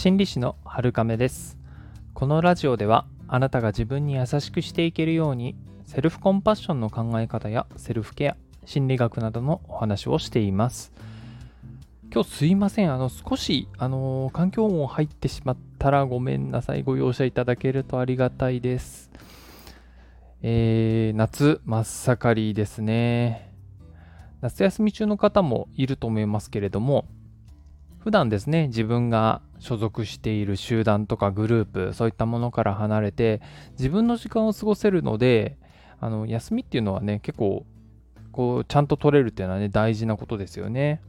[0.00, 1.58] 心理師の春亀です。
[2.14, 10.90] このラジオではあなたが自分に優しくしていけるようにセルフコンパッションの考え方やセルフケア心理学などのお話をしています。
[12.10, 12.94] 今日すいません。
[12.94, 16.82] あの少しあの環境音入ってしまったらごめんなさい。
[16.82, 19.10] ご容赦いただけるとありがたいです。
[20.40, 23.52] えー、夏真っ盛りですね。
[24.40, 27.04] 夏休み中の方もいると思いますけれども
[27.98, 33.40] 普段ですね自分が所属している集団とかグループそういったものから離れて
[33.78, 35.58] 自分の時間を過ごせるので
[36.00, 37.64] あの休みっていうのはね結構
[38.32, 41.02] こうちゃんと取れるっていうのはね大事なことですよね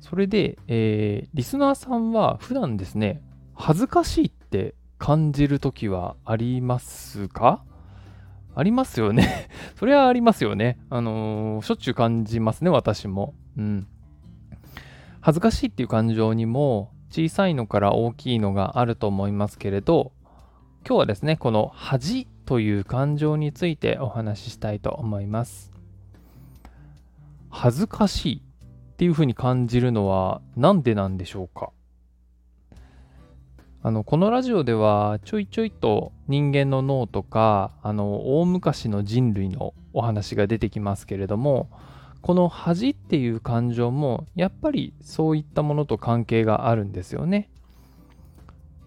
[0.00, 3.22] それで、えー、リスナーさんは普段ですね
[3.54, 7.64] 恥ずかしいって感じる時はありますか？
[8.54, 10.78] ありますよね それはありますよね。
[10.90, 13.34] あのー、しょっちゅう感じますね、私も。
[13.56, 13.86] うん。
[15.20, 20.12] 恥ずかしいっていう感情にも小さいのから大きいのがあると思いますけれど
[20.86, 25.72] 今日はですねこの恥という感情についてお話ししたいと思います。
[27.50, 31.70] 恥ずかしいっていうふうに感じるのは何でなんでしょうか？
[33.82, 41.68] あのこのラジオではちょいちょいと人間の脳とかあの大昔の人類のお話が出てきますけれども
[42.20, 47.50] この恥っていう感情もやっぱりそういったものと関係があるんですよね。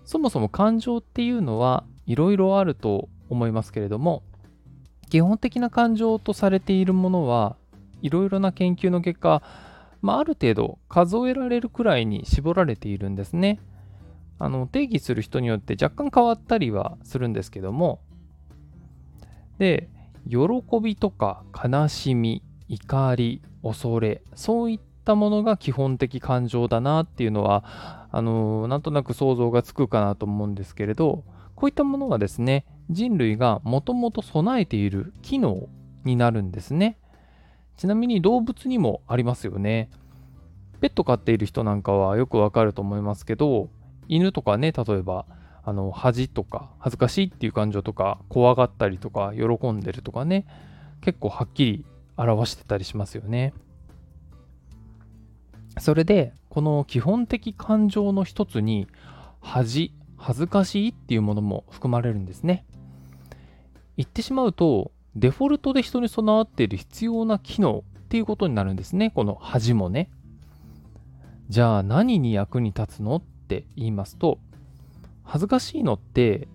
[0.06, 4.24] そもそも感情っていうのはいろいろあると思いますけれども
[5.09, 7.56] 基本的な感情とされているものは
[8.02, 9.42] いろいろな研究の結果、
[10.02, 13.59] まあ、ある程度数えられるくらいに絞られているんですね。
[14.40, 18.02] あの定義する人によって若干変わったりはするんですけども
[19.59, 19.88] で
[20.28, 20.38] 喜
[20.82, 22.42] びとか悲しみ
[22.72, 35.68] 怒り恐れそういったものが基本的感情だなっていうのはあの、なんとなく想像がつくかなと思うんですけれどこういったものはですね人類がもともと備えている機能
[36.06, 36.98] になるんですね。
[37.78, 39.90] ちなみに動物にもありますよね。
[40.80, 43.70] ペット飼っている人なんかはよくわかると思いますけど
[44.08, 45.26] 犬とかね例えば
[45.64, 50.48] あの恥とか恥ずかしいっていう感情とか怖がったりとか喜んでるとかね
[51.02, 51.86] 結構はっきり
[52.22, 53.54] 表してたりしますよね。
[55.80, 58.88] それでこの基本的感情の一つに
[59.40, 62.66] 恥恥ずかしいっていうものも含まれるんですね。
[63.98, 70.10] 言ってしまうとデフォルトで人に備わっている必要な機能っていうことになるんですねこの恥もね。
[71.50, 74.40] じゃあ何に役に立つのって言いますと
[75.24, 76.48] 恥ずかしいのって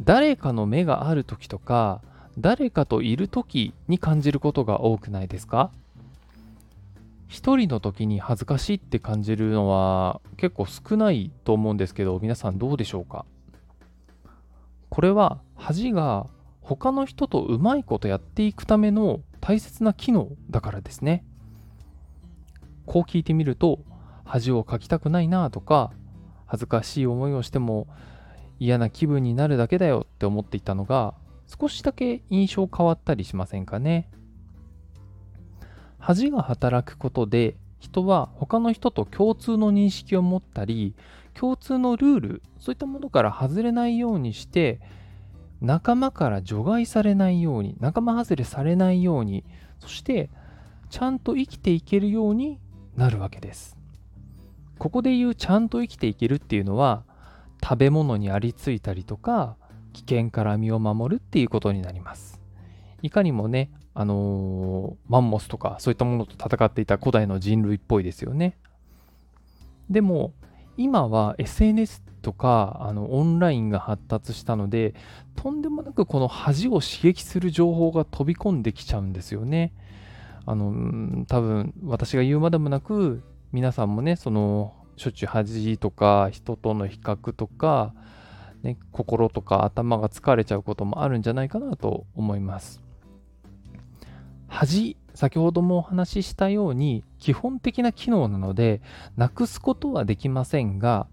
[0.00, 2.00] 誰かの目がある時とか
[2.40, 5.72] 誰かといる時に感じることが多くないですか？
[7.26, 13.26] 一人の時に恥ずかしいって感じるのは結構少ないと思うんですけど皆さんどうでしょうか？
[14.88, 16.26] これは恥が
[16.60, 21.24] 他の人とうまいことやっていくための大切な機能だからですね。
[22.86, 23.80] こう聞いてみると
[24.24, 25.90] 恥をかきたくないなとか
[26.46, 27.88] 恥ずかしい思いをしても
[28.60, 31.14] 嫌な気分になるだけだよって思っていたのが
[31.48, 34.08] 少しだけ印象変わったりしませんかね？
[35.98, 40.94] 恥が働くことで人は他の人と共通の認識を持ったり
[41.34, 44.80] 共通のルールそういったものから外れないようにして
[45.60, 49.44] 仲間から除外されないように仲間外れされないように
[49.80, 50.30] そして
[50.90, 52.60] ちゃんと生きていけるように
[52.96, 53.76] なるわけです。
[54.78, 57.04] ここで言うちゃんと生きていけるっていうのは
[57.62, 59.56] 食べ物にありついたりとか
[59.98, 62.40] 危険から身を守るっていうことになります。
[63.02, 68.56] いかにもね、あのー、マンモスとかそういったものと戦っていた古代の人類っぽいですよね。
[69.90, 70.32] でも
[70.76, 74.94] 今は SNS とかあのオンラインが発達したので
[75.34, 79.72] とんでもなくこの恥を刺激する情報が飛び込んできちゃうんですよね。
[80.46, 87.94] あの多分私が言うまでもなく皆さんもねそのしょっちゅう恥とか人との比較とか
[88.62, 92.82] ね、心とか頭が疲れちゃうこともあるんじゃないかなと思います。
[94.48, 98.80] 恥、先ほどもお話ししたように基本的な機能なので
[99.16, 101.08] なくすことはできませんが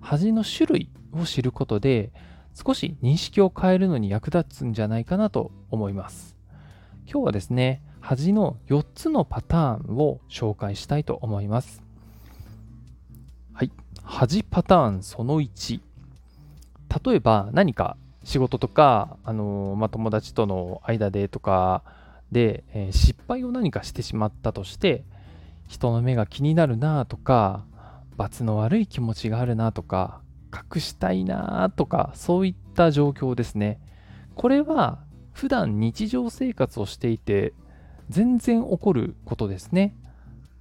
[0.00, 2.12] 恥の種類を知ることで
[2.54, 6.36] 少し認識を変えるのに役立つんじゃないかなと思います。
[7.10, 11.82] 今日はですね、恥の4つのパターンを紹介したいと思います。
[13.52, 13.70] はい。
[14.02, 15.80] 恥パターンその1。
[17.04, 21.82] 例えば何か仕事とか、あのまあ、友達との間でとか
[22.32, 25.04] で、えー、失敗を何かしてしまったとして
[25.68, 27.64] 人の目が気になるなとか
[28.16, 30.20] 罰の悪い気持ちがあるなとか
[30.52, 33.78] 隠したいなとかそういった状況ですね。
[34.34, 34.98] これは
[35.32, 37.52] 普段日常生活をしていて
[38.08, 39.94] 全然起こることですね。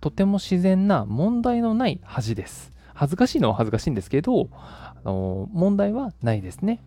[0.01, 2.74] とても自然な問題のない恥です。
[2.95, 6.81] 恥ずかしいのは恥ずかしいんですけどあの問題はないですね。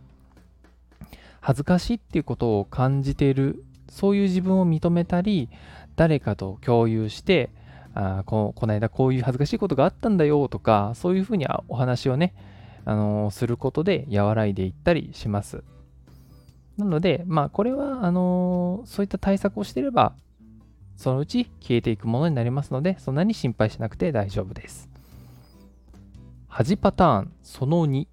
[1.41, 5.49] 恥ずかしいっていうことを感じているそういう自分を認めたり
[5.95, 7.51] 誰かと共有して
[7.95, 12.35] あここの間こういう恥ずかしいことがあったんだよとかそういうふうにお話をね、
[12.85, 15.63] あの、することで和らいでいったりします。
[16.77, 20.15] なのでまあこれはあの、そういった対策をしていれば
[20.97, 24.88] そのうち消えていくものになりますのでそんなに心配しなくて大丈夫です。
[26.59, 28.09] 恥パターンその2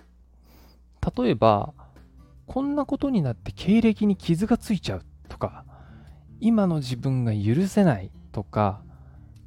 [1.17, 1.73] 例えば
[2.45, 5.65] こんなことになって経歴に傷がついちゃうとか
[6.39, 8.83] 今の自分が許せないとか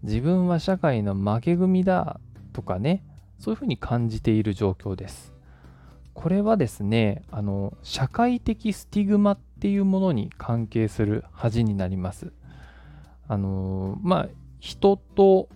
[0.02, 2.18] 自分は社会の負け組だ
[2.52, 3.04] とかね
[3.38, 5.32] そういうふうに感じている状況です。
[6.12, 12.32] これはですねあの社会的スティグマっていうものに関係する恥になります。
[13.28, 14.28] あのまあ
[14.58, 15.48] 人と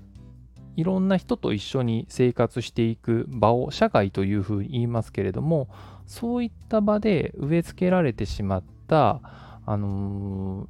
[0.77, 5.69] いろんな人と一緒に生活していく場を社会というふうに言いますけれども
[6.07, 9.21] そういった場で植え付けられてしまった、
[9.67, 10.69] あの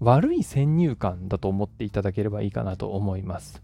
[0.00, 3.62] ー、悪い先入観だと思っていただければいいかなと思います。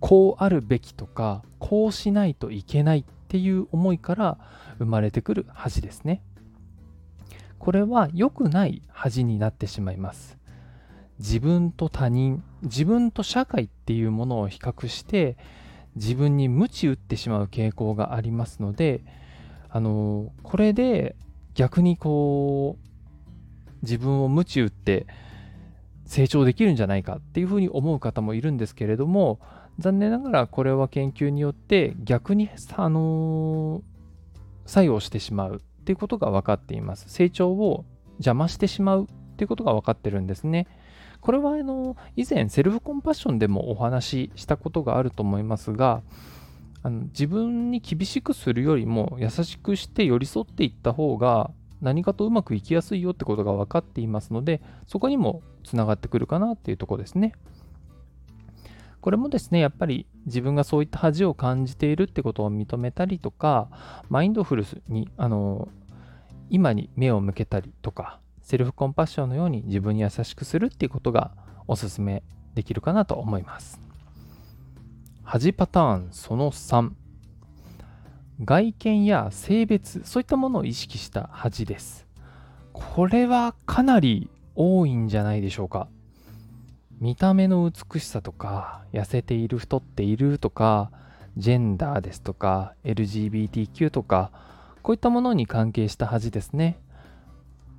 [0.00, 4.38] こうあるべきとかこうしないといけないっていう思いから
[4.78, 6.22] 生まれてくる恥ですね。
[7.58, 10.35] これは良くない恥になってしまいます。
[11.18, 15.36] 自分と他人、自分と社会っていうものを比較して
[15.94, 19.02] 自分に鞭打ってしまう傾向がありますので、
[19.70, 21.16] あのこれで
[21.54, 25.06] 逆にこう自分を鞭打って
[26.04, 29.40] 成長できるんじゃないかっていうふうに思う方もいるんですけれども
[29.78, 33.82] 残念ながらこれは研究によって逆に、あの
[34.64, 37.08] 作用してしまうっていうことが分かっています。
[37.08, 37.84] 成長を
[38.14, 40.66] 邪魔してしまうっていうことが分かってるんですね。
[41.26, 46.02] これはあの以前セルフコンパッションでもお話ししたことがあると思いますが
[46.84, 51.50] あの自分に厳しくするよりも優しくして寄り添っていった方が
[51.82, 57.32] 何かとうまくいきやすいよってことが分かっていますのでそこにもつながってくるかなっていうとこですね。
[59.00, 63.68] これもですねやっぱり自分がそういった恥を感じているってことを認めたりとか
[64.10, 65.66] マインドフルスにあの
[66.50, 71.32] 今に目を向けたりとかセルフコンパッションのように自分に優しくするっていうことが
[71.66, 72.22] おすすめ
[72.54, 73.80] できるかなと思います。
[75.24, 76.92] 恥パターンその3
[78.44, 82.06] 外見や性別そういったものを意識した恥です。
[82.72, 85.88] これはかなり多いんじゃないでしょうか。
[87.00, 90.92] 見た目の美しさとか痩せている太っているとか
[91.36, 94.30] ジェンダーですとか LGBTQ とか
[94.82, 96.78] こういったものに関係した恥ですね。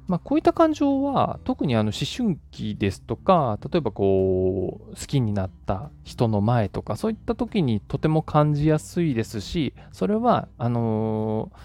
[0.08, 11.58] まあ、こういった感情は特にあの思春期ですとか例えばこう好きになった人の前とかそういった時にとても感じやすいですしそれはあのー、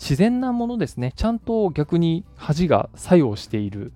[0.00, 1.12] 自然なものですね。
[1.14, 3.92] ちゃんと逆に恥が作用している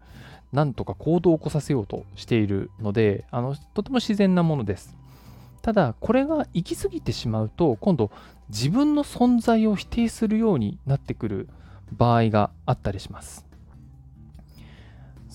[0.52, 4.95] なんとか行動を起こさせようとしているのであのとても自然なものです。
[5.62, 8.11] ただこれが行き過ぎてしまうと今度
[8.50, 11.49] 自分の存在を否定するようになってくる
[11.92, 13.48] 場合があったりします。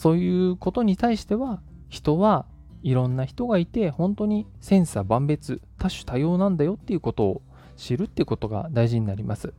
[0.03, 2.45] そういうことに対しては人は
[2.81, 7.41] いろんな人がいて本当に千差万別多種多様なんだよっていうことを
[7.77, 9.53] 知るっていうことが大事になります。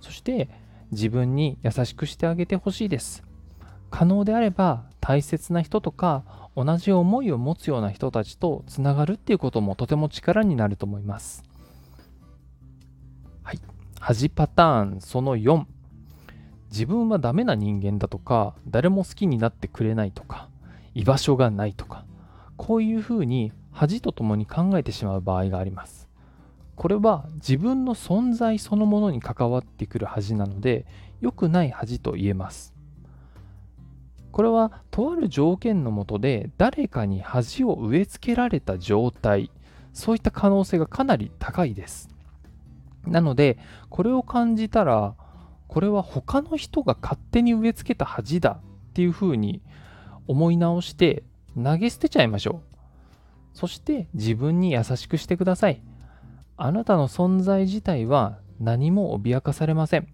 [0.00, 0.48] そして
[0.92, 3.22] 自分に優しくしてあげてほしいです。
[3.90, 6.24] 可能であれば大切な人とか
[6.56, 11.44] 同じ思いを持つような人たちとつながるっていうこともとても力になると思います。
[13.42, 13.60] はい。
[14.00, 15.66] 恥パターンその4
[16.72, 20.48] 自分はダメな人間だとか誰も好きになってくれないとか
[20.94, 22.06] 居場所がないとか
[22.56, 26.08] こういうふうに恥とともに考えてしまう場合があります。
[26.74, 30.86] これは自分の存在そのものに関わってくる恥なので
[31.20, 32.74] 良くない恥と言えます。
[34.30, 39.50] これはとある条件のもとで誰かに恥を植え付けられた状態
[39.92, 42.08] そういった可能性がかなり高いです。
[43.06, 43.58] なので
[43.90, 45.14] これを感じたら
[45.72, 49.62] これは他の人が勝手に植え付けた恥だっていうふうに
[50.26, 51.22] 思い直して
[51.56, 52.76] 投げ捨てちゃいましょう。
[53.54, 55.80] そして自分に優しくしてください。
[56.58, 60.08] あなたの存在自体は何も脅かされません。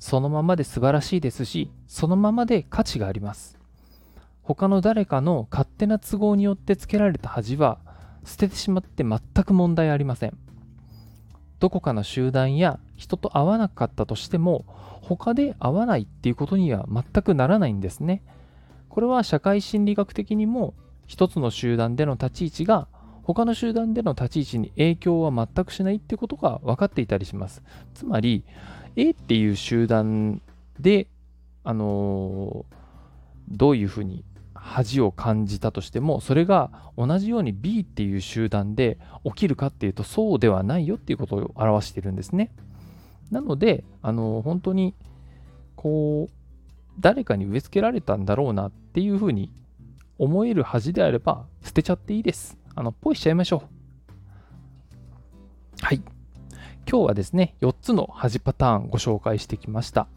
[0.00, 3.60] そのままで素晴らしいですし、そのままで価値があります。
[4.42, 7.78] 他の誰かの勝手な都合によってつけられた恥は
[8.24, 10.36] 捨ててしまって全く問題ありません。
[11.60, 14.64] どこかの集団や人と会わなかったとしても
[15.02, 18.22] 他で会わないっていうことには全くならないんですね。
[18.88, 20.74] これは社会心理学的にも
[21.06, 22.88] 一つの集団での立ち位置が
[23.22, 27.62] 他の集団での立ち位置に影響は全くしないってことが分かっていたりします。
[27.94, 28.44] つまり
[28.96, 30.42] A っていう集団
[30.78, 31.06] で、
[31.62, 34.24] あのー、どういうふうに
[34.62, 42.52] 恥を感じたとしてもそれが同じように B っていう集団で起きるかっていうとそうではないよっていうことを表してるんですね。
[43.30, 44.94] なので、あの本当に
[45.76, 46.34] こう
[46.98, 49.50] 誰かに植え付けられたんだろうなっていうふうに
[50.18, 52.58] 思える恥であれば捨てちゃっていいです。
[52.74, 55.84] あのポイしちゃいましょう。
[55.84, 56.02] はい。
[56.90, 60.08] 今日はですね、4つの恥パターンご紹介してきました。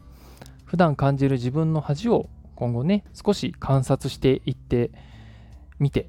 [0.64, 4.90] 普段感じる自分の恥を今後ね、少し観察していって
[5.78, 6.08] みて、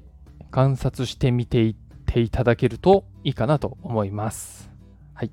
[0.50, 1.76] 観察してみていっ
[2.06, 4.70] ていただけるといいかなと思います。
[5.14, 5.30] はい。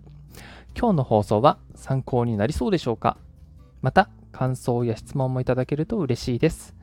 [0.77, 3.17] 今日の放送は参考になりそうでしょうか？
[3.81, 6.75] また、感想や質問もいただけると嬉しいです。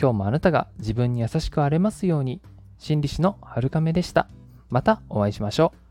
[0.00, 2.40] 今日もあなたが自分に優しくあれますように、
[2.78, 4.28] 心理師のはるかめでした。
[4.70, 5.83] またお会いしましょう。